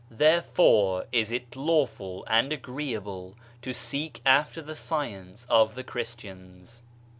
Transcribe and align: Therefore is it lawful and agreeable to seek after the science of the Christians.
Therefore 0.09 1.05
is 1.11 1.29
it 1.29 1.55
lawful 1.55 2.25
and 2.25 2.51
agreeable 2.51 3.35
to 3.61 3.71
seek 3.71 4.19
after 4.25 4.59
the 4.59 4.73
science 4.75 5.45
of 5.47 5.75
the 5.75 5.83
Christians. 5.83 6.81